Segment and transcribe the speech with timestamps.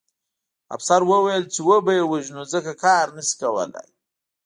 [0.75, 3.87] افسر وویل چې وبه یې وژنو ځکه کار نه شي کولی